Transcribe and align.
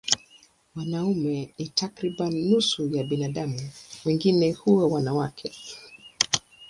Wanaume 0.75 1.53
ni 1.57 1.67
takriban 1.69 2.33
nusu 2.49 2.89
ya 2.95 3.03
binadamu, 3.03 3.59
wengine 4.05 4.51
huwa 4.51 4.87
wanawake. 4.87 5.51